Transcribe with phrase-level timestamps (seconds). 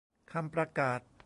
[0.31, 0.99] คำประกาศ